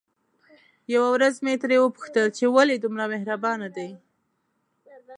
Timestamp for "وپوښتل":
1.81-2.27